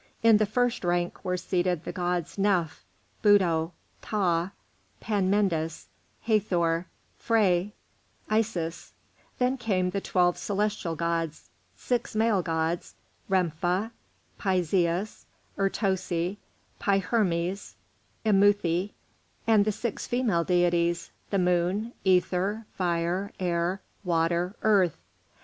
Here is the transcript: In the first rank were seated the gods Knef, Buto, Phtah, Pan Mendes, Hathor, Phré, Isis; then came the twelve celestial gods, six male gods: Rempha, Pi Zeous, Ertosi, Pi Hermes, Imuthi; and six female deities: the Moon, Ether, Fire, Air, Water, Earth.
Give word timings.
In 0.23 0.37
the 0.37 0.47
first 0.47 0.83
rank 0.83 1.23
were 1.23 1.37
seated 1.37 1.83
the 1.83 1.91
gods 1.91 2.35
Knef, 2.35 2.79
Buto, 3.21 3.69
Phtah, 4.01 4.49
Pan 4.99 5.29
Mendes, 5.29 5.89
Hathor, 6.23 6.87
Phré, 7.23 7.73
Isis; 8.27 8.93
then 9.37 9.57
came 9.57 9.91
the 9.91 10.01
twelve 10.01 10.39
celestial 10.39 10.95
gods, 10.95 11.51
six 11.75 12.15
male 12.15 12.41
gods: 12.41 12.95
Rempha, 13.29 13.91
Pi 14.39 14.61
Zeous, 14.63 15.25
Ertosi, 15.55 16.37
Pi 16.79 16.97
Hermes, 16.97 17.75
Imuthi; 18.25 18.93
and 19.45 19.71
six 19.71 20.07
female 20.07 20.43
deities: 20.43 21.11
the 21.29 21.37
Moon, 21.37 21.93
Ether, 22.03 22.65
Fire, 22.73 23.33
Air, 23.39 23.81
Water, 24.03 24.55
Earth. 24.63 24.97